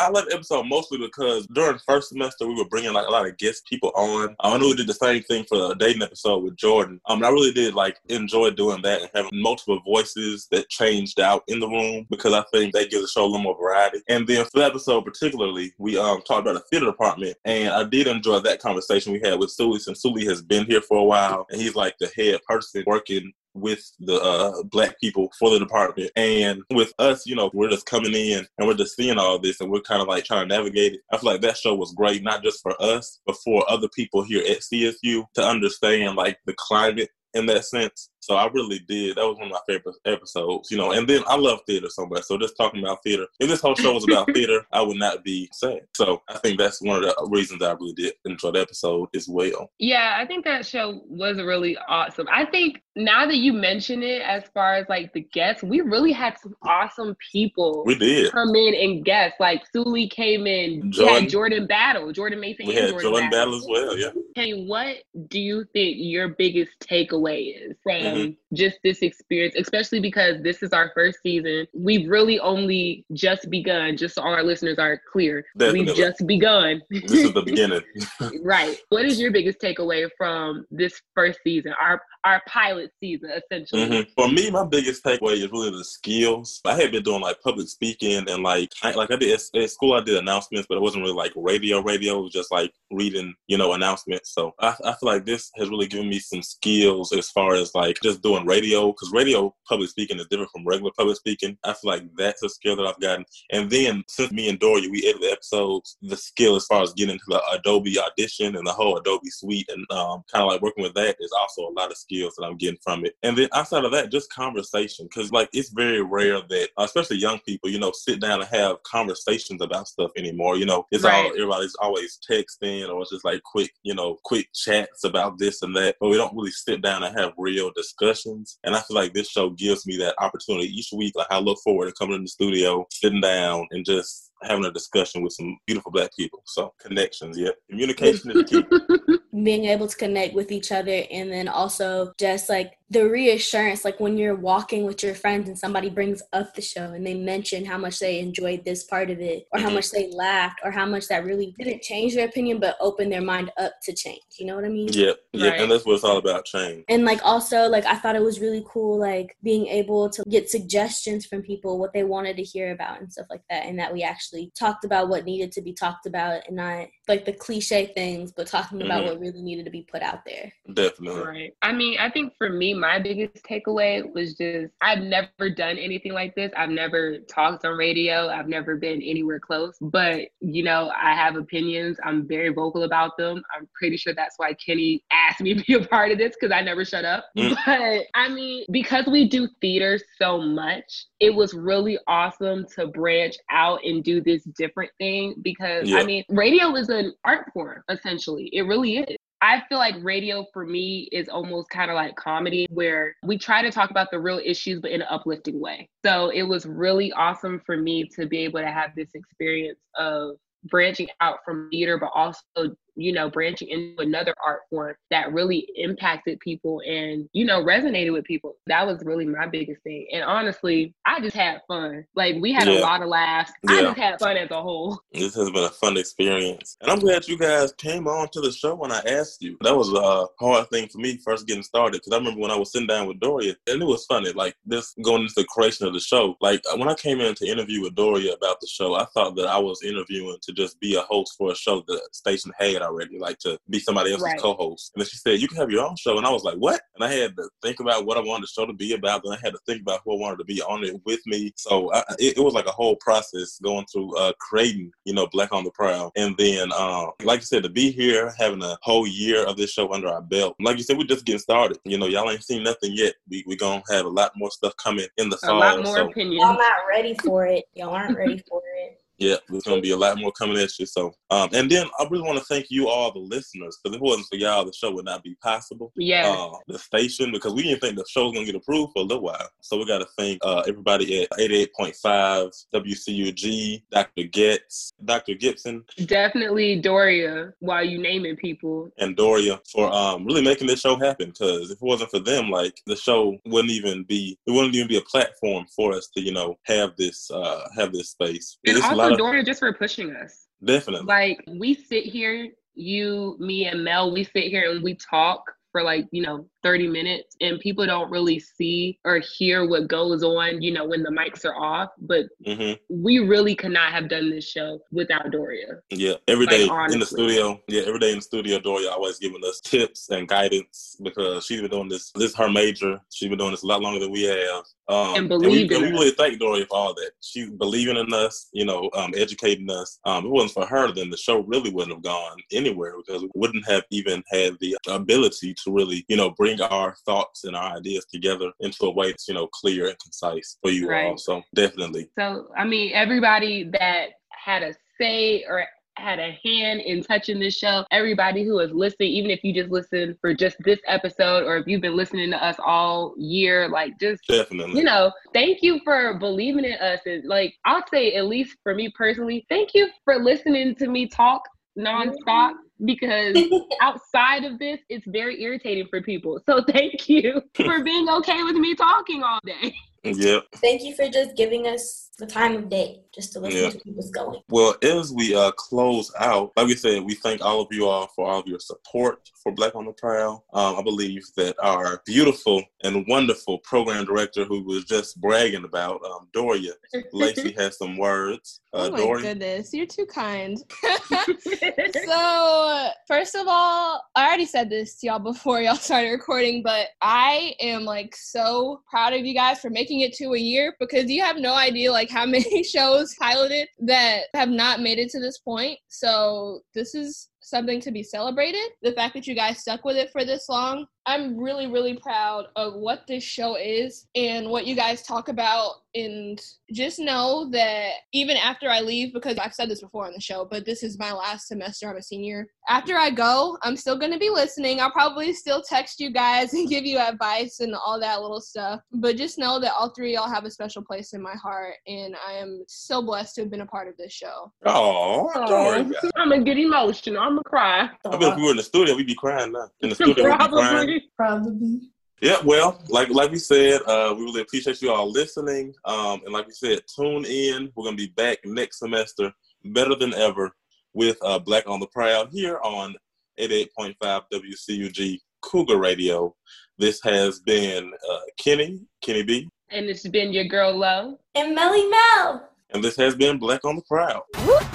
I 0.00 0.08
love 0.08 0.24
the 0.26 0.34
episode 0.34 0.64
mostly 0.66 0.96
because 0.96 1.46
during 1.48 1.78
first 1.86 2.08
semester 2.08 2.46
we 2.46 2.54
were 2.54 2.64
bringing 2.64 2.94
like 2.94 3.06
a 3.06 3.10
lot 3.10 3.28
of 3.28 3.36
guest 3.36 3.66
people 3.66 3.92
on. 3.94 4.34
I 4.40 4.56
know 4.56 4.68
we 4.68 4.74
did 4.74 4.86
the 4.86 4.94
same 4.94 5.22
thing 5.24 5.44
for 5.44 5.58
the 5.58 5.74
dating 5.74 6.02
episode 6.02 6.42
with 6.42 6.56
Jordan. 6.56 7.02
Um, 7.06 7.22
I 7.22 7.28
really 7.28 7.52
did 7.52 7.74
like 7.74 7.98
enjoy 8.08 8.50
doing 8.50 8.80
that 8.80 9.02
and 9.02 9.10
having 9.14 9.42
multiple 9.42 9.78
voices 9.84 10.48
that 10.52 10.70
changed 10.70 11.20
out 11.20 11.42
in 11.48 11.60
the 11.60 11.68
room 11.68 12.06
because 12.08 12.32
I 12.32 12.42
think 12.50 12.72
that 12.72 12.90
gives 12.90 13.02
the 13.02 13.08
show 13.08 13.24
a 13.24 13.26
little 13.26 13.42
more 13.42 13.58
variety. 13.58 14.00
And 14.08 14.26
then 14.26 14.46
for 14.46 14.60
that 14.60 14.70
episode 14.70 15.04
particularly, 15.04 15.74
we 15.76 15.98
um 15.98 16.22
talked 16.22 16.46
about 16.46 16.54
the 16.54 16.64
theater 16.70 16.86
department, 16.86 17.36
and 17.44 17.68
I 17.68 17.84
did 17.84 18.06
enjoy 18.06 18.40
that 18.40 18.62
conversation 18.62 19.12
we 19.12 19.20
had 19.20 19.38
with 19.38 19.50
Sully 19.50 19.80
since 19.80 20.00
Sully 20.00 20.24
has 20.24 20.40
been 20.40 20.64
here 20.64 20.80
for 20.80 20.96
a 20.96 21.04
while 21.04 21.46
and 21.50 21.60
he's 21.60 21.74
like 21.74 21.94
the 22.00 22.10
head 22.16 22.40
person 22.48 22.84
working 22.86 23.32
with 23.54 23.90
the 24.00 24.20
uh, 24.20 24.62
black 24.64 24.98
people 25.00 25.30
for 25.38 25.50
the 25.50 25.58
department. 25.58 26.10
And 26.16 26.62
with 26.70 26.92
us, 26.98 27.26
you 27.26 27.34
know, 27.34 27.50
we're 27.52 27.70
just 27.70 27.86
coming 27.86 28.14
in 28.14 28.46
and 28.58 28.66
we're 28.68 28.74
just 28.74 28.96
seeing 28.96 29.18
all 29.18 29.38
this 29.38 29.60
and 29.60 29.70
we're 29.70 29.80
kind 29.80 30.02
of 30.02 30.08
like 30.08 30.24
trying 30.24 30.48
to 30.48 30.56
navigate 30.56 30.94
it. 30.94 31.00
I 31.12 31.18
feel 31.18 31.32
like 31.32 31.40
that 31.42 31.56
show 31.56 31.74
was 31.74 31.92
great, 31.92 32.22
not 32.22 32.42
just 32.42 32.62
for 32.62 32.80
us, 32.80 33.20
but 33.26 33.36
for 33.44 33.68
other 33.70 33.88
people 33.88 34.22
here 34.22 34.42
at 34.48 34.60
CSU 34.60 35.24
to 35.34 35.42
understand 35.42 36.16
like 36.16 36.38
the 36.46 36.54
climate 36.56 37.10
in 37.34 37.46
that 37.46 37.64
sense. 37.64 38.10
So 38.22 38.34
I 38.34 38.48
really 38.48 38.80
did. 38.86 39.16
That 39.16 39.24
was 39.26 39.38
one 39.38 39.46
of 39.46 39.52
my 39.52 39.60
favorite 39.66 39.96
episodes, 40.04 40.70
you 40.70 40.76
know. 40.76 40.92
And 40.92 41.08
then 41.08 41.22
I 41.26 41.36
love 41.36 41.60
theater 41.66 41.88
so 41.88 42.04
much. 42.06 42.24
So 42.24 42.36
just 42.36 42.54
talking 42.56 42.80
about 42.82 43.02
theater, 43.02 43.26
if 43.40 43.48
this 43.48 43.62
whole 43.62 43.74
show 43.74 43.94
was 43.94 44.04
about 44.04 44.30
theater, 44.34 44.60
I 44.72 44.82
would 44.82 44.98
not 44.98 45.24
be 45.24 45.48
sad. 45.52 45.80
So 45.96 46.20
I 46.28 46.36
think 46.38 46.58
that's 46.58 46.82
one 46.82 47.02
of 47.02 47.02
the 47.02 47.28
reasons 47.30 47.62
I 47.62 47.72
really 47.72 47.94
did 47.94 48.12
enjoy 48.26 48.50
the 48.52 48.60
episode 48.60 49.08
as 49.14 49.26
well. 49.28 49.70
Yeah, 49.78 50.16
I 50.18 50.26
think 50.26 50.44
that 50.44 50.66
show 50.66 51.00
was 51.08 51.38
really 51.38 51.78
awesome. 51.88 52.26
I 52.30 52.44
think 52.44 52.82
now 52.94 53.24
that 53.26 53.36
you 53.36 53.54
mention 53.54 54.02
it, 54.02 54.20
as 54.20 54.44
far 54.52 54.74
as 54.74 54.86
like 54.90 55.12
the 55.14 55.22
guests, 55.32 55.62
we 55.62 55.80
really 55.80 56.12
had 56.12 56.36
some 56.42 56.54
awesome 56.62 57.16
people 57.32 57.84
We 57.86 57.94
did. 57.94 58.30
come 58.32 58.54
in 58.54 58.74
and 58.74 59.04
guest. 59.04 59.36
Like 59.40 59.62
Sully 59.74 60.08
came 60.08 60.46
in, 60.46 60.92
Jordan. 60.92 61.22
had 61.22 61.30
Jordan 61.30 61.66
Battle, 61.66 62.12
Jordan 62.12 62.40
Mason, 62.40 62.66
We 62.66 62.74
had 62.74 62.90
Jordan, 62.90 63.00
Jordan 63.10 63.30
Battle. 63.30 63.52
Battle 63.52 63.56
as 63.56 63.66
well, 63.68 63.98
yeah. 63.98 64.10
Kenny, 64.40 64.66
what 64.66 64.96
do 65.28 65.38
you 65.38 65.64
think 65.74 65.96
your 65.98 66.28
biggest 66.28 66.72
takeaway 66.80 67.54
is 67.54 67.76
from 67.82 67.92
Mhm. 68.00 68.36
just 68.54 68.78
this 68.82 69.02
experience, 69.02 69.54
especially 69.56 70.00
because 70.00 70.42
this 70.42 70.62
is 70.62 70.72
our 70.72 70.90
first 70.94 71.18
season? 71.22 71.66
We've 71.74 72.08
really 72.08 72.40
only 72.40 73.04
just 73.12 73.50
begun, 73.50 73.98
just 73.98 74.14
so 74.14 74.22
our 74.22 74.42
listeners 74.42 74.78
are 74.78 74.98
clear. 75.12 75.44
Definitely. 75.58 75.86
We've 75.86 75.96
just 75.96 76.26
begun. 76.26 76.82
This 76.90 77.12
is 77.12 77.32
the 77.34 77.42
beginning. 77.42 77.82
right. 78.42 78.78
What 78.88 79.04
is 79.04 79.20
your 79.20 79.30
biggest 79.30 79.60
takeaway 79.60 80.08
from 80.16 80.66
this 80.70 81.00
first 81.14 81.40
season, 81.44 81.74
our 81.80 82.00
our 82.24 82.42
pilot 82.46 82.92
season, 83.00 83.30
essentially? 83.30 83.86
Mhm. 83.86 84.06
For 84.14 84.28
me, 84.28 84.50
my 84.50 84.64
biggest 84.64 85.02
takeaway 85.04 85.34
is 85.34 85.50
really 85.50 85.70
the 85.70 85.84
skills. 85.84 86.60
I 86.64 86.74
had 86.80 86.92
been 86.92 87.02
doing 87.02 87.20
like 87.20 87.40
public 87.42 87.68
speaking 87.68 88.28
and 88.28 88.42
like 88.42 88.72
I, 88.82 88.92
like 88.92 89.10
I 89.10 89.16
did 89.16 89.32
at, 89.32 89.62
at 89.62 89.70
school. 89.70 89.94
I 89.94 90.00
did 90.00 90.16
announcements, 90.16 90.66
but 90.68 90.76
it 90.76 90.80
wasn't 90.82 91.02
really 91.02 91.14
like 91.14 91.32
radio. 91.36 91.80
Radio 91.82 92.18
it 92.18 92.22
was 92.22 92.32
just 92.32 92.50
like 92.50 92.72
reading, 92.90 93.34
you 93.46 93.56
know, 93.58 93.72
announcements. 93.72 94.29
So 94.32 94.54
I, 94.60 94.74
I 94.84 94.94
feel 94.94 95.08
like 95.08 95.24
this 95.24 95.50
has 95.56 95.68
really 95.68 95.86
given 95.86 96.08
me 96.08 96.18
some 96.18 96.42
skills 96.42 97.12
as 97.12 97.30
far 97.30 97.54
as 97.54 97.74
like 97.74 97.98
just 98.02 98.22
doing 98.22 98.46
radio 98.46 98.88
because 98.88 99.10
radio 99.12 99.54
public 99.68 99.90
speaking 99.90 100.18
is 100.18 100.26
different 100.26 100.50
from 100.50 100.66
regular 100.66 100.92
public 100.96 101.16
speaking. 101.16 101.56
I 101.64 101.74
feel 101.74 101.90
like 101.92 102.04
that's 102.16 102.42
a 102.42 102.48
skill 102.48 102.76
that 102.76 102.86
I've 102.86 103.00
gotten. 103.00 103.24
And 103.52 103.70
then 103.70 104.04
since 104.08 104.32
me 104.32 104.48
and 104.48 104.58
Doria 104.58 104.88
we 104.90 105.06
edit 105.08 105.20
the 105.20 105.32
episodes, 105.32 105.96
the 106.02 106.16
skill 106.16 106.56
as 106.56 106.66
far 106.66 106.82
as 106.82 106.92
getting 106.92 107.14
into 107.14 107.24
the 107.28 107.42
Adobe 107.52 107.98
Audition 107.98 108.56
and 108.56 108.66
the 108.66 108.72
whole 108.72 108.96
Adobe 108.96 109.30
suite 109.30 109.68
and 109.68 109.84
um, 109.90 110.22
kind 110.32 110.42
of 110.42 110.48
like 110.48 110.62
working 110.62 110.82
with 110.82 110.94
that 110.94 111.16
is 111.20 111.32
also 111.38 111.62
a 111.62 111.74
lot 111.78 111.90
of 111.90 111.96
skills 111.96 112.34
that 112.36 112.44
I'm 112.44 112.56
getting 112.56 112.78
from 112.82 113.04
it. 113.04 113.14
And 113.22 113.36
then 113.36 113.48
outside 113.52 113.84
of 113.84 113.92
that, 113.92 114.10
just 114.10 114.32
conversation 114.32 115.06
because 115.06 115.32
like 115.32 115.48
it's 115.52 115.70
very 115.70 116.02
rare 116.02 116.40
that 116.48 116.68
especially 116.78 117.18
young 117.18 117.38
people, 117.40 117.70
you 117.70 117.78
know, 117.78 117.92
sit 117.92 118.20
down 118.20 118.40
and 118.40 118.48
have 118.50 118.82
conversations 118.82 119.62
about 119.62 119.88
stuff 119.88 120.10
anymore. 120.16 120.56
You 120.56 120.66
know, 120.66 120.86
it's 120.90 121.04
all 121.04 121.26
everybody's 121.26 121.76
always 121.80 122.18
texting 122.28 122.88
or 122.88 123.02
it's 123.02 123.10
just 123.10 123.24
like 123.24 123.42
quick, 123.42 123.72
you 123.82 123.94
know, 123.94 124.09
quick 124.24 124.48
chats 124.54 125.04
about 125.04 125.38
this 125.38 125.62
and 125.62 125.74
that, 125.76 125.96
but 126.00 126.08
we 126.08 126.16
don't 126.16 126.34
really 126.34 126.50
sit 126.50 126.82
down 126.82 127.02
and 127.02 127.18
have 127.18 127.32
real 127.38 127.70
discussions. 127.74 128.58
And 128.64 128.74
I 128.74 128.80
feel 128.80 128.96
like 128.96 129.12
this 129.12 129.28
show 129.28 129.50
gives 129.50 129.86
me 129.86 129.96
that 129.98 130.14
opportunity 130.18 130.68
each 130.68 130.90
week. 130.92 131.14
Like 131.16 131.28
I 131.30 131.38
look 131.38 131.58
forward 131.62 131.86
to 131.86 131.92
coming 131.92 132.16
in 132.16 132.22
the 132.22 132.28
studio, 132.28 132.86
sitting 132.90 133.20
down, 133.20 133.66
and 133.70 133.84
just 133.84 134.30
having 134.42 134.64
a 134.64 134.72
discussion 134.72 135.22
with 135.22 135.32
some 135.32 135.58
beautiful 135.66 135.92
black 135.92 136.10
people. 136.16 136.42
So 136.46 136.72
connections, 136.80 137.38
yeah, 137.38 137.50
communication 137.68 138.30
is 138.30 138.50
key. 138.50 138.64
being 139.44 139.66
able 139.66 139.86
to 139.86 139.96
connect 139.96 140.34
with 140.34 140.50
each 140.50 140.72
other 140.72 141.04
and 141.10 141.30
then 141.30 141.48
also 141.48 142.12
just 142.18 142.48
like 142.48 142.72
the 142.92 143.08
reassurance 143.08 143.84
like 143.84 144.00
when 144.00 144.18
you're 144.18 144.34
walking 144.34 144.84
with 144.84 145.00
your 145.02 145.14
friends 145.14 145.48
and 145.48 145.56
somebody 145.56 145.88
brings 145.88 146.22
up 146.32 146.52
the 146.54 146.60
show 146.62 146.90
and 146.90 147.06
they 147.06 147.14
mention 147.14 147.64
how 147.64 147.78
much 147.78 148.00
they 148.00 148.18
enjoyed 148.18 148.64
this 148.64 148.82
part 148.84 149.10
of 149.10 149.20
it 149.20 149.46
or 149.52 149.60
how 149.60 149.70
Mhm. 149.70 149.74
much 149.74 149.90
they 149.90 150.10
laughed 150.10 150.58
or 150.64 150.72
how 150.72 150.84
much 150.84 151.06
that 151.06 151.24
really 151.24 151.54
didn't 151.56 151.82
change 151.82 152.14
their 152.16 152.26
opinion 152.26 152.58
but 152.58 152.76
opened 152.80 153.12
their 153.12 153.20
mind 153.20 153.52
up 153.58 153.74
to 153.84 153.92
change 153.94 154.22
you 154.38 154.44
know 154.46 154.56
what 154.56 154.64
i 154.64 154.68
mean 154.68 154.88
Yeah, 154.92 155.12
yeah, 155.32 155.50
Right. 155.50 155.60
and 155.60 155.70
that's 155.70 155.86
what 155.86 155.94
it's 155.94 156.04
all 156.04 156.16
about 156.18 156.44
change. 156.46 156.84
and 156.88 157.04
like 157.04 157.20
also 157.24 157.68
like 157.68 157.86
i 157.86 157.94
thought 157.94 158.16
it 158.16 158.22
was 158.22 158.40
really 158.40 158.64
cool 158.66 158.98
like 158.98 159.36
being 159.42 159.66
able 159.68 160.10
to 160.10 160.24
get 160.28 160.50
suggestions 160.50 161.24
from 161.26 161.42
people 161.42 161.78
what 161.78 161.92
they 161.92 162.02
wanted 162.04 162.36
to 162.38 162.42
hear 162.42 162.72
about 162.72 163.00
and 163.00 163.12
stuff 163.12 163.26
like 163.30 163.42
that 163.48 163.66
and 163.66 163.78
that 163.78 163.92
we 163.92 164.02
actually 164.02 164.50
talked 164.58 164.84
about 164.84 165.08
what 165.08 165.24
needed 165.24 165.52
to 165.52 165.62
be 165.62 165.72
talked 165.72 166.06
about 166.06 166.42
and 166.48 166.56
not 166.56 166.86
like 167.10 167.26
the 167.26 167.32
cliche 167.32 167.86
things, 167.94 168.32
but 168.32 168.46
talking 168.46 168.80
about 168.80 169.02
Mhm. 169.02 169.06
what 169.08 169.20
really 169.20 169.42
needed 169.42 169.64
to 169.66 169.70
be 169.70 169.82
put 169.82 170.00
out 170.00 170.24
there. 170.24 170.50
Definitely. 170.72 171.20
Right. 171.22 171.54
I 171.60 171.72
mean, 171.72 171.98
I 171.98 172.08
think 172.08 172.34
for 172.38 172.48
me, 172.48 172.72
my 172.72 172.98
biggest 172.98 173.44
takeaway 173.44 174.10
was 174.14 174.34
just 174.36 174.72
I've 174.80 175.00
never 175.00 175.50
done 175.50 175.76
anything 175.76 176.12
like 176.12 176.34
this. 176.34 176.50
I've 176.56 176.70
never 176.70 177.18
talked 177.18 177.64
on 177.64 177.76
radio. 177.76 178.28
I've 178.28 178.48
never 178.48 178.76
been 178.76 179.02
anywhere 179.02 179.40
close. 179.40 179.76
But, 179.80 180.28
you 180.40 180.62
know, 180.62 180.90
I 180.96 181.14
have 181.14 181.36
opinions. 181.36 181.98
I'm 182.04 182.26
very 182.26 182.50
vocal 182.50 182.84
about 182.84 183.16
them. 183.18 183.42
I'm 183.54 183.68
pretty 183.74 183.96
sure 183.98 184.14
that's 184.14 184.36
why 184.38 184.54
Kenny 184.54 185.04
asked 185.12 185.40
me 185.40 185.54
to 185.58 185.64
be 185.64 185.74
a 185.74 185.86
part 185.86 186.12
of 186.12 186.18
this 186.18 186.34
because 186.40 186.54
I 186.54 186.62
never 186.62 186.84
shut 186.84 187.04
up. 187.04 187.26
Mm. 187.36 187.56
But 187.66 188.06
I 188.14 188.28
mean, 188.28 188.64
because 188.70 189.06
we 189.06 189.28
do 189.28 189.48
theater 189.60 189.98
so 190.18 190.40
much, 190.40 191.06
it 191.20 191.34
was 191.34 191.54
really 191.54 191.98
awesome 192.06 192.66
to 192.74 192.86
branch 192.86 193.36
out 193.50 193.80
and 193.84 194.02
do 194.02 194.20
this 194.20 194.42
different 194.56 194.90
thing 194.98 195.34
because 195.42 195.88
Yeah. 195.88 195.98
I 195.98 196.04
mean, 196.04 196.24
radio 196.30 196.74
is 196.74 196.88
an 196.88 197.14
art 197.24 197.50
form, 197.52 197.82
essentially. 197.90 198.48
It 198.52 198.62
really 198.62 198.98
is. 198.98 199.16
I 199.42 199.62
feel 199.68 199.78
like 199.78 199.94
radio 200.02 200.44
for 200.52 200.66
me 200.66 201.08
is 201.12 201.28
almost 201.28 201.70
kind 201.70 201.90
of 201.90 201.94
like 201.94 202.14
comedy 202.16 202.66
where 202.70 203.14
we 203.22 203.38
try 203.38 203.62
to 203.62 203.70
talk 203.70 203.90
about 203.90 204.10
the 204.10 204.18
real 204.18 204.40
issues, 204.44 204.80
but 204.80 204.90
in 204.90 205.00
an 205.00 205.08
uplifting 205.10 205.58
way. 205.60 205.88
So 206.04 206.28
it 206.30 206.42
was 206.42 206.66
really 206.66 207.10
awesome 207.12 207.60
for 207.64 207.76
me 207.76 208.04
to 208.16 208.26
be 208.26 208.38
able 208.38 208.60
to 208.60 208.70
have 208.70 208.90
this 208.94 209.08
experience 209.14 209.78
of 209.98 210.36
branching 210.64 211.08
out 211.22 211.38
from 211.44 211.68
theater, 211.70 211.96
but 211.96 212.10
also, 212.14 212.74
you 213.00 213.12
know, 213.12 213.30
branching 213.30 213.68
into 213.68 214.02
another 214.02 214.34
art 214.44 214.60
form 214.70 214.94
that 215.10 215.32
really 215.32 215.66
impacted 215.76 216.38
people 216.40 216.80
and, 216.86 217.28
you 217.32 217.44
know, 217.44 217.62
resonated 217.62 218.12
with 218.12 218.24
people. 218.24 218.56
That 218.66 218.86
was 218.86 219.02
really 219.04 219.26
my 219.26 219.46
biggest 219.46 219.82
thing. 219.82 220.06
And 220.12 220.22
honestly, 220.22 220.94
I 221.06 221.20
just 221.20 221.36
had 221.36 221.60
fun. 221.66 222.04
Like 222.14 222.36
we 222.40 222.52
had 222.52 222.68
a 222.68 222.80
lot 222.80 223.02
of 223.02 223.08
laughs. 223.08 223.52
I 223.68 223.82
just 223.82 223.98
had 223.98 224.18
fun 224.18 224.36
as 224.36 224.50
a 224.50 224.62
whole. 224.62 224.98
This 225.12 225.34
has 225.34 225.50
been 225.50 225.64
a 225.64 225.70
fun 225.70 225.96
experience. 225.96 226.76
And 226.80 226.90
I'm 226.90 226.98
glad 226.98 227.28
you 227.28 227.36
guys 227.36 227.72
came 227.74 228.08
on 228.08 228.28
to 228.30 228.40
the 228.40 228.50
show 228.50 228.74
when 228.74 228.90
I 228.90 229.00
asked 229.00 229.42
you. 229.42 229.56
That 229.60 229.76
was 229.76 229.92
a 229.92 230.26
hard 230.42 230.68
thing 230.70 230.88
for 230.88 230.98
me 230.98 231.18
first 231.18 231.46
getting 231.46 231.62
started 231.62 231.98
because 231.98 232.12
I 232.12 232.16
remember 232.18 232.40
when 232.40 232.50
I 232.50 232.56
was 232.56 232.72
sitting 232.72 232.86
down 232.86 233.06
with 233.06 233.20
Doria 233.20 233.54
and 233.66 233.82
it 233.82 233.84
was 233.84 234.06
funny, 234.06 234.32
like 234.32 234.54
this 234.64 234.94
going 235.04 235.22
into 235.22 235.34
the 235.36 235.44
creation 235.44 235.86
of 235.86 235.92
the 235.92 236.00
show. 236.00 236.36
Like 236.40 236.62
when 236.76 236.88
I 236.88 236.94
came 236.94 237.20
in 237.20 237.34
to 237.34 237.46
interview 237.46 237.82
with 237.82 237.94
Doria 237.94 238.32
about 238.32 238.60
the 238.60 238.66
show, 238.66 238.94
I 238.94 239.04
thought 239.12 239.36
that 239.36 239.48
I 239.48 239.58
was 239.58 239.82
interviewing 239.82 240.38
to 240.42 240.52
just 240.52 240.80
be 240.80 240.96
a 240.96 241.02
host 241.02 241.34
for 241.36 241.52
a 241.52 241.54
show 241.54 241.82
the 241.86 242.00
station 242.12 242.52
had 242.58 242.82
already, 242.90 243.18
like 243.18 243.38
to 243.38 243.58
be 243.68 243.78
somebody 243.78 244.10
else's 244.12 244.24
Right. 244.24 244.40
co-host. 244.40 244.92
And 244.94 245.00
then 245.02 245.08
she 245.08 245.16
said, 245.16 245.40
you 245.40 245.48
can 245.48 245.56
have 245.58 245.70
your 245.70 245.84
own 245.86 245.96
show. 245.96 246.18
And 246.18 246.26
I 246.26 246.30
was 246.30 246.44
like, 246.44 246.56
what? 246.56 246.80
And 246.96 247.04
I 247.04 247.12
had 247.12 247.36
to 247.36 247.48
think 247.62 247.80
about 247.80 248.04
what 248.06 248.18
I 248.18 248.20
wanted 248.20 248.44
the 248.44 248.48
show 248.48 248.66
to 248.66 248.72
be 248.72 248.92
about. 248.94 249.22
Then 249.24 249.32
I 249.32 249.38
had 249.42 249.52
to 249.52 249.60
think 249.66 249.82
about 249.82 250.00
who 250.04 250.12
I 250.16 250.20
wanted 250.20 250.38
to 250.38 250.44
be 250.44 250.60
on 250.62 250.84
it 250.84 251.00
with 251.06 251.20
me. 251.26 251.52
So 251.56 251.92
I, 251.92 252.02
it, 252.18 252.36
it 252.38 252.40
was 252.40 252.54
like 252.54 252.66
a 252.66 252.72
whole 252.72 252.96
process 252.96 253.58
going 253.62 253.86
through 253.92 254.16
uh, 254.16 254.32
creating, 254.40 254.92
you 255.04 255.14
know, 255.14 255.26
Black 255.32 255.52
on 255.52 255.64
the 255.64 255.70
Prowl. 255.70 256.12
And 256.16 256.36
then, 256.36 256.72
um, 256.72 257.10
like 257.22 257.40
you 257.40 257.46
said, 257.46 257.62
to 257.62 257.68
be 257.68 257.90
here, 257.90 258.34
having 258.38 258.62
a 258.62 258.76
whole 258.82 259.06
year 259.06 259.44
of 259.44 259.56
this 259.56 259.70
show 259.72 259.92
under 259.92 260.08
our 260.08 260.22
belt. 260.22 260.56
Like 260.60 260.76
you 260.76 260.82
said, 260.82 260.98
we're 260.98 261.04
just 261.04 261.24
getting 261.24 261.38
started. 261.38 261.78
You 261.84 261.98
know, 261.98 262.06
y'all 262.06 262.30
ain't 262.30 262.44
seen 262.44 262.62
nothing 262.62 262.92
yet. 262.94 263.14
We 263.28 263.44
we 263.46 263.56
gonna 263.56 263.82
have 263.90 264.06
a 264.06 264.08
lot 264.08 264.32
more 264.36 264.50
stuff 264.50 264.74
coming 264.76 265.06
in 265.16 265.28
the 265.30 265.36
fall. 265.38 265.50
A 265.58 265.60
fall. 265.60 265.76
lot 265.76 265.84
more 265.84 265.96
so 265.96 266.02
Y'all 266.02 266.10
opinions. 266.10 266.42
not 266.42 266.76
ready 266.88 267.14
for 267.24 267.46
it. 267.46 267.64
Y'all 267.74 267.90
aren't 267.90 268.16
ready 268.16 268.42
for 268.48 268.62
it. 268.78 269.00
Yeah, 269.20 269.36
there's 269.48 269.62
gonna 269.64 269.80
be 269.80 269.90
a 269.92 269.96
lot 269.96 270.18
more 270.18 270.32
coming 270.32 270.56
at 270.58 270.78
you. 270.78 270.86
So, 270.86 271.12
um, 271.30 271.50
and 271.52 271.70
then 271.70 271.86
I 271.98 272.06
really 272.10 272.26
want 272.26 272.38
to 272.38 272.44
thank 272.44 272.66
you 272.70 272.88
all, 272.88 273.12
the 273.12 273.20
listeners, 273.20 273.78
because 273.82 273.94
if 273.96 274.00
it 274.00 274.04
wasn't 274.04 274.26
for 274.28 274.36
y'all, 274.36 274.64
the 274.64 274.72
show 274.72 274.90
would 274.92 275.04
not 275.04 275.22
be 275.22 275.36
possible. 275.42 275.92
Yeah. 275.96 276.28
uh, 276.28 276.56
the 276.66 276.78
station 276.78 277.30
because 277.30 277.52
we 277.52 277.62
didn't 277.62 277.80
think 277.80 277.96
the 277.96 278.04
show 278.08 278.24
was 278.26 278.34
gonna 278.34 278.46
get 278.46 278.54
approved 278.56 278.92
for 278.94 279.02
a 279.02 279.04
little 279.04 279.22
while. 279.22 279.48
So 279.60 279.76
we 279.78 279.86
got 279.86 279.98
to 279.98 280.08
thank 280.18 280.40
uh, 280.42 280.62
everybody 280.66 281.22
at 281.22 281.30
88.5 281.38 282.64
WCUG, 282.74 283.82
Dr. 283.90 284.24
Getz, 284.24 284.92
Dr. 285.04 285.34
Gibson, 285.34 285.84
Definitely 286.06 286.80
Doria 286.80 287.52
while 287.60 287.84
you 287.84 287.98
naming 287.98 288.36
people. 288.36 288.90
and 288.98 289.16
Doria 289.16 289.60
for 289.72 289.92
um, 289.92 290.24
really 290.24 290.42
making 290.42 290.66
this 290.66 290.80
show 290.80 290.96
happen. 290.96 291.30
Because 291.30 291.70
if 291.70 291.76
it 291.76 291.82
wasn't 291.82 292.10
for 292.10 292.20
them, 292.20 292.50
like 292.50 292.80
the 292.86 292.96
show 292.96 293.38
wouldn't 293.46 293.72
even 293.72 294.04
be, 294.04 294.38
it 294.46 294.50
wouldn't 294.50 294.74
even 294.74 294.88
be 294.88 294.98
a 294.98 295.02
platform 295.02 295.66
for 295.74 295.92
us 295.92 296.08
to, 296.14 296.20
you 296.20 296.32
know, 296.32 296.58
have 296.64 296.96
this, 296.96 297.30
uh, 297.30 297.68
have 297.76 297.92
this 297.92 298.10
space. 298.10 298.58
And 298.66 298.76
It's 298.76 298.86
a 298.86 298.94
lot 298.94 299.09
also 299.10 299.24
Doria 299.24 299.42
just 299.42 299.60
for 299.60 299.72
pushing 299.72 300.14
us. 300.14 300.46
definitely. 300.64 301.06
Like 301.06 301.42
we 301.46 301.74
sit 301.74 302.04
here, 302.04 302.48
you, 302.74 303.36
me, 303.38 303.66
and 303.66 303.84
Mel, 303.84 304.12
we 304.12 304.24
sit 304.24 304.44
here 304.44 304.70
and 304.70 304.82
we 304.82 304.96
talk 304.96 305.42
for 305.72 305.82
like, 305.82 306.06
you 306.10 306.22
know, 306.22 306.48
30 306.62 306.88
minutes 306.88 307.36
and 307.40 307.58
people 307.60 307.86
don't 307.86 308.10
really 308.10 308.38
see 308.38 308.98
or 309.04 309.18
hear 309.18 309.66
what 309.66 309.88
goes 309.88 310.22
on, 310.22 310.62
you 310.62 310.72
know, 310.72 310.86
when 310.86 311.02
the 311.02 311.10
mics 311.10 311.44
are 311.44 311.54
off. 311.56 311.90
But 311.98 312.26
hmm 312.44 312.72
we 312.88 313.18
really 313.18 313.54
could 313.54 313.72
not 313.72 313.92
have 313.92 314.08
done 314.08 314.30
this 314.30 314.48
show 314.48 314.80
without 314.92 315.30
Doria. 315.30 315.80
Yeah, 315.90 316.14
every 316.28 316.46
Like, 316.46 316.56
day 316.56 316.68
in 316.92 317.00
the 317.00 317.06
studio. 317.06 317.60
Yeah, 317.68 317.82
every 317.82 317.98
day 317.98 318.10
in 318.10 318.16
the 318.16 318.22
studio, 318.22 318.58
Doria 318.58 318.90
always 318.90 319.18
giving 319.18 319.42
us 319.44 319.60
tips 319.60 320.10
and 320.10 320.28
guidance 320.28 320.96
because 321.02 321.46
she's 321.46 321.60
been 321.60 321.70
doing 321.70 321.88
this. 321.88 322.10
This 322.14 322.30
is 322.30 322.36
her 322.36 322.50
major. 322.50 323.00
She's 323.10 323.28
been 323.28 323.38
doing 323.38 323.52
this 323.52 323.62
a 323.62 323.66
lot 323.66 323.80
longer 323.80 324.00
than 324.00 324.10
we 324.10 324.22
have. 324.24 324.64
Um, 324.88 325.14
And 325.14 325.22
we, 325.24 325.28
believed 325.28 325.72
and 325.72 325.84
in 325.84 325.92
we 325.92 325.98
really 325.98 326.10
thank 326.10 326.38
Doria 326.40 326.66
for 326.66 326.76
all 326.76 326.94
that. 326.94 327.12
She 327.20 327.48
believing 327.48 327.96
in 327.96 328.12
us, 328.12 328.48
you 328.52 328.64
know, 328.64 328.90
um, 328.94 329.12
educating 329.16 329.70
us. 329.70 329.98
Um, 330.04 330.24
if 330.24 330.24
it 330.24 330.30
wasn't 330.30 330.52
for 330.52 330.66
her, 330.66 330.92
then 330.92 331.10
the 331.10 331.16
show 331.16 331.40
really 331.44 331.70
wouldn't 331.70 331.94
have 331.94 332.02
gone 332.02 332.36
anywhere 332.52 332.94
because 332.96 333.22
we 333.22 333.30
wouldn't 333.34 333.66
have 333.68 333.84
even 333.90 334.22
had 334.30 334.56
the 334.60 334.76
ability 334.88 335.54
to 335.64 335.72
really, 335.72 336.04
you 336.08 336.16
know, 336.16 336.30
bring 336.30 336.49
our 336.58 336.94
thoughts 337.06 337.44
and 337.44 337.54
our 337.54 337.76
ideas 337.76 338.06
together 338.06 338.50
into 338.60 338.86
a 338.86 338.90
way 338.92 339.10
that's, 339.10 339.28
you 339.28 339.34
know, 339.34 339.48
clear 339.48 339.88
and 339.88 339.98
concise 339.98 340.56
for 340.62 340.70
you 340.70 340.92
all. 340.92 341.18
So 341.18 341.42
definitely. 341.54 342.10
So, 342.18 342.48
I 342.56 342.64
mean, 342.64 342.92
everybody 342.94 343.70
that 343.72 344.06
had 344.30 344.62
a 344.62 344.74
say 344.98 345.44
or 345.48 345.64
had 345.96 346.18
a 346.18 346.38
hand 346.44 346.80
in 346.80 347.02
touching 347.02 347.38
this 347.38 347.56
show, 347.56 347.84
everybody 347.90 348.44
who 348.44 348.58
is 348.60 348.72
listening, 348.72 349.10
even 349.10 349.30
if 349.30 349.44
you 349.44 349.52
just 349.52 349.70
listen 349.70 350.16
for 350.20 350.34
just 350.34 350.56
this 350.64 350.80
episode 350.86 351.44
or 351.44 351.58
if 351.58 351.66
you've 351.66 351.82
been 351.82 351.96
listening 351.96 352.30
to 352.30 352.42
us 352.42 352.56
all 352.64 353.14
year, 353.18 353.68
like 353.68 353.98
just 354.00 354.22
Definitely. 354.28 354.78
you 354.78 354.84
know, 354.84 355.12
thank 355.32 355.58
you 355.62 355.80
for 355.84 356.18
believing 356.18 356.64
in 356.64 356.74
us. 356.74 357.00
And 357.06 357.24
like, 357.24 357.54
I'll 357.64 357.86
say, 357.90 358.14
at 358.14 358.26
least 358.26 358.56
for 358.62 358.74
me 358.74 358.92
personally, 358.96 359.44
thank 359.48 359.70
you 359.74 359.88
for 360.04 360.18
listening 360.18 360.74
to 360.76 360.88
me 360.88 361.06
talk 361.06 361.42
nonstop 361.78 362.16
mm-hmm. 362.26 362.69
Because 362.84 363.36
outside 363.80 364.44
of 364.44 364.58
this, 364.58 364.80
it's 364.88 365.06
very 365.06 365.42
irritating 365.42 365.86
for 365.88 366.00
people. 366.00 366.40
So 366.46 366.62
thank 366.68 367.08
you 367.08 367.42
for 367.54 367.82
being 367.82 368.08
okay 368.08 368.42
with 368.42 368.56
me 368.56 368.74
talking 368.74 369.22
all 369.22 369.40
day. 369.44 369.74
Yep. 370.02 370.44
Thank 370.56 370.82
you 370.82 370.94
for 370.94 371.08
just 371.08 371.36
giving 371.36 371.66
us 371.66 372.09
the 372.20 372.26
time 372.26 372.54
of 372.54 372.68
day 372.68 373.02
just 373.12 373.32
to 373.32 373.40
listen 373.40 373.64
Yeah. 373.64 373.70
to 373.70 373.78
keep 373.80 373.98
us 373.98 374.10
going. 374.10 374.40
Well, 374.48 374.76
as 374.82 375.12
we 375.12 375.34
uh, 375.34 375.50
close 375.52 376.12
out, 376.18 376.52
like 376.56 376.66
we 376.68 376.76
said, 376.76 377.02
we 377.02 377.14
thank 377.14 377.44
all 377.44 377.60
of 377.60 377.68
you 377.70 377.88
all 377.88 378.06
for 378.14 378.28
all 378.28 378.40
of 378.40 378.46
your 378.46 378.60
support 378.60 379.28
for 379.42 379.50
Black 379.52 379.74
on 379.74 379.86
the 379.86 379.92
Prowl. 379.92 380.44
Um, 380.52 380.76
I 380.76 380.82
believe 380.82 381.24
that 381.36 381.56
our 381.62 382.02
beautiful 382.06 382.62
and 382.84 383.04
wonderful 383.08 383.58
program 383.58 384.04
director, 384.04 384.44
who 384.44 384.62
was 384.62 384.84
just 384.84 385.20
bragging 385.20 385.64
about 385.64 386.00
um, 386.04 386.28
Doria, 386.32 386.72
Lacey, 387.12 387.52
has 387.58 387.78
some 387.78 387.96
words. 387.96 388.60
Uh, 388.72 388.88
oh 388.88 388.90
my 388.92 388.98
Doria, 388.98 389.22
goodness, 389.22 389.74
you're 389.74 389.86
too 389.86 390.06
kind. 390.06 390.58
so, 392.04 392.88
first 393.08 393.34
of 393.34 393.46
all, 393.48 394.04
I 394.14 394.26
already 394.26 394.46
said 394.46 394.70
this 394.70 395.00
to 395.00 395.08
y'all 395.08 395.18
before 395.18 395.60
y'all 395.60 395.74
started 395.74 396.10
recording, 396.10 396.62
but 396.62 396.88
I 397.02 397.54
am 397.60 397.84
like 397.84 398.14
so 398.14 398.82
proud 398.88 399.12
of 399.14 399.24
you 399.26 399.34
guys 399.34 399.60
for 399.60 399.70
making 399.70 400.00
it 400.00 400.12
to 400.14 400.34
a 400.34 400.38
year 400.38 400.76
because 400.78 401.10
you 401.10 401.22
have 401.22 401.38
no 401.38 401.54
idea 401.54 401.90
like 401.90 402.09
how 402.10 402.26
many 402.26 402.62
shows 402.74 403.14
piloted 403.18 403.68
that 403.80 404.24
have 404.34 404.48
not 404.48 404.80
made 404.80 404.98
it 404.98 405.10
to 405.10 405.20
this 405.20 405.38
point. 405.38 405.78
So, 405.88 406.60
this 406.74 406.94
is 406.94 407.28
something 407.40 407.80
to 407.80 407.90
be 407.90 408.02
celebrated. 408.02 408.70
The 408.82 408.92
fact 408.92 409.14
that 409.14 409.26
you 409.26 409.34
guys 409.34 409.60
stuck 409.60 409.84
with 409.84 409.96
it 409.96 410.10
for 410.10 410.24
this 410.24 410.48
long. 410.48 410.86
I'm 411.06 411.36
really, 411.38 411.66
really 411.66 411.96
proud 411.96 412.46
of 412.56 412.74
what 412.74 413.06
this 413.08 413.24
show 413.24 413.56
is 413.56 414.06
and 414.14 414.48
what 414.48 414.66
you 414.66 414.76
guys 414.76 415.02
talk 415.02 415.28
about. 415.28 415.76
And 415.94 416.40
just 416.72 417.00
know 417.00 417.48
that 417.50 417.90
even 418.12 418.36
after 418.36 418.70
I 418.70 418.80
leave, 418.80 419.12
because 419.12 419.38
I've 419.38 419.54
said 419.54 419.68
this 419.68 419.80
before 419.80 420.06
on 420.06 420.12
the 420.12 420.20
show, 420.20 420.46
but 420.48 420.64
this 420.64 420.84
is 420.84 421.00
my 421.00 421.10
last 421.12 421.48
semester. 421.48 421.90
I'm 421.90 421.96
a 421.96 422.02
senior. 422.02 422.46
After 422.68 422.96
I 422.96 423.10
go, 423.10 423.58
I'm 423.62 423.76
still 423.76 423.98
going 423.98 424.12
to 424.12 424.18
be 424.18 424.30
listening. 424.30 424.78
I'll 424.78 424.92
probably 424.92 425.32
still 425.32 425.62
text 425.62 425.98
you 425.98 426.12
guys 426.12 426.52
and 426.54 426.68
give 426.68 426.84
you 426.84 426.98
advice 426.98 427.58
and 427.58 427.74
all 427.74 427.98
that 427.98 428.20
little 428.20 428.40
stuff. 428.40 428.80
But 428.92 429.16
just 429.16 429.38
know 429.38 429.58
that 429.58 429.72
all 429.76 429.90
three 429.90 430.14
of 430.14 430.20
y'all 430.20 430.32
have 430.32 430.44
a 430.44 430.50
special 430.50 430.84
place 430.84 431.12
in 431.12 431.22
my 431.22 431.34
heart. 431.34 431.74
And 431.88 432.14
I 432.24 432.34
am 432.34 432.62
so 432.68 433.02
blessed 433.02 433.34
to 433.36 433.40
have 433.40 433.50
been 433.50 433.62
a 433.62 433.66
part 433.66 433.88
of 433.88 433.96
this 433.96 434.12
show. 434.12 434.52
oh, 434.66 435.30
Doria. 435.48 435.90
I'm 436.16 436.28
gonna 436.30 436.44
get 436.44 436.58
emotional. 436.58 437.20
I'm 437.30 437.36
gonna 437.36 437.44
cry. 437.44 437.90
I 438.04 438.16
bet 438.16 438.32
if 438.32 438.36
we 438.36 438.42
were 438.42 438.50
in 438.50 438.56
the 438.56 438.62
studio, 438.62 438.96
we'd 438.96 439.06
be 439.06 439.14
crying 439.14 439.52
now. 439.52 439.68
In 439.80 439.90
the 439.90 439.94
studio, 439.94 440.24
we'd 440.24 440.32
be 440.32 440.48
crying. 440.48 440.48
Probably. 440.48 441.10
Probably. 441.16 441.80
Yeah, 442.20 442.36
well, 442.44 442.82
like 442.88 443.08
like 443.10 443.30
we 443.30 443.38
said, 443.38 443.80
uh, 443.86 444.12
we 444.16 444.24
really 444.24 444.42
appreciate 444.42 444.82
you 444.82 444.92
all 444.92 445.10
listening. 445.10 445.72
Um, 445.84 446.22
and 446.24 446.32
like 446.32 446.48
we 446.48 446.52
said, 446.52 446.80
tune 446.92 447.24
in. 447.24 447.70
We're 447.74 447.84
gonna 447.84 447.96
be 447.96 448.08
back 448.08 448.38
next 448.44 448.80
semester, 448.80 449.32
better 449.64 449.94
than 449.94 450.12
ever, 450.12 450.50
with 450.92 451.16
uh, 451.22 451.38
Black 451.38 451.68
on 451.68 451.78
the 451.78 451.86
Prowl 451.86 452.26
here 452.26 452.58
on 452.64 452.96
88.5 453.38 453.94
WCUG 454.32 455.18
Cougar 455.40 455.78
Radio. 455.78 456.34
This 456.78 457.00
has 457.04 457.38
been 457.40 457.92
uh, 458.10 458.18
Kenny, 458.38 458.80
Kenny 459.02 459.22
B. 459.22 459.48
And 459.70 459.86
it's 459.86 460.06
been 460.08 460.32
your 460.32 460.44
girl 460.44 460.76
Love. 460.76 461.14
And 461.36 461.54
Melly 461.54 461.86
Mel. 461.88 462.49
And 462.72 462.84
this 462.84 462.96
has 462.96 463.14
been 463.16 463.38
Black 463.38 463.64
on 463.64 463.76
the 463.76 463.82
Prowl. 463.82 464.26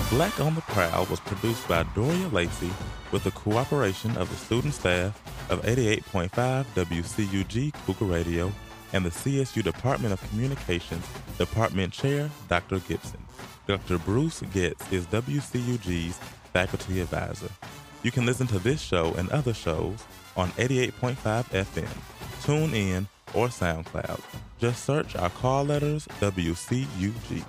Black 0.10 0.40
on 0.40 0.56
the 0.56 0.62
Prowl 0.62 1.06
was 1.06 1.20
produced 1.22 1.68
by 1.68 1.84
Doria 1.96 2.28
Lacey 2.28 2.72
with 3.12 3.24
the 3.24 3.32
cooperation 3.32 4.16
of 4.18 4.30
the 4.30 4.36
student 4.36 4.74
staff 4.74 5.22
of 5.50 5.62
88.5 5.62 6.30
WCUG 6.76 7.74
Cougar 7.86 8.06
Radio 8.06 8.52
and 8.94 9.06
the 9.06 9.10
CSU 9.10 9.64
Department 9.64 10.14
of 10.14 10.30
Communications 10.30 11.06
Department 11.38 11.94
Chair 11.94 12.30
Dr. 12.50 12.80
Gibson. 12.80 13.24
Dr. 13.68 13.98
Bruce 14.00 14.42
Getz 14.54 14.92
is 14.92 15.06
WCUG's 15.08 16.18
faculty 16.54 17.02
advisor. 17.02 17.50
You 18.04 18.12
can 18.12 18.26
listen 18.26 18.48
to 18.48 18.60
this 18.60 18.82
show 18.82 19.14
and 19.18 19.30
other 19.32 19.54
shows 19.54 20.04
on 20.38 20.50
88.5 20.52 21.16
FM, 21.16 21.98
TuneIn, 22.44 23.08
or 23.34 23.48
SoundCloud. 23.48 24.22
Just 24.60 24.86
search 24.86 25.16
our 25.16 25.30
call 25.30 25.66
letters 25.66 26.08
WCUG. 26.20 27.44